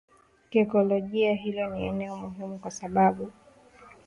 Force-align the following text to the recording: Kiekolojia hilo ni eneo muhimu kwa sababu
Kiekolojia 0.49 1.33
hilo 1.33 1.69
ni 1.75 1.85
eneo 1.85 2.17
muhimu 2.17 2.59
kwa 2.59 2.71
sababu 2.71 3.31